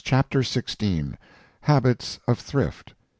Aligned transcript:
CHAPTER 0.03 0.39
XVI. 0.39 1.15
HABITS 1.61 2.19
OF 2.27 2.39
THRIFT. 2.39 2.95